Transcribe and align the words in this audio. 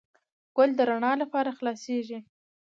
ګل 0.55 0.69
د 0.77 0.79
رڼا 0.89 1.11
لپاره 1.21 1.55
خلاصیږي. 1.57 2.19